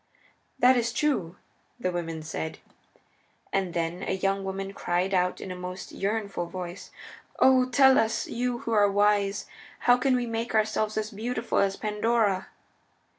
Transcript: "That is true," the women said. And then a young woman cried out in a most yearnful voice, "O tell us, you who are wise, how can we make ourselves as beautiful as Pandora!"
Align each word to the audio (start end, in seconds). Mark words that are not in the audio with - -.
"That 0.57 0.77
is 0.77 0.91
true," 0.91 1.35
the 1.79 1.91
women 1.91 2.23
said. 2.23 2.57
And 3.53 3.75
then 3.75 4.01
a 4.01 4.13
young 4.13 4.43
woman 4.43 4.73
cried 4.73 5.13
out 5.13 5.39
in 5.39 5.51
a 5.51 5.55
most 5.55 5.91
yearnful 5.91 6.47
voice, 6.47 6.89
"O 7.37 7.69
tell 7.69 7.99
us, 7.99 8.25
you 8.25 8.61
who 8.61 8.71
are 8.71 8.89
wise, 8.91 9.45
how 9.81 9.97
can 9.97 10.15
we 10.15 10.25
make 10.25 10.55
ourselves 10.55 10.97
as 10.97 11.11
beautiful 11.11 11.59
as 11.59 11.75
Pandora!" 11.75 12.47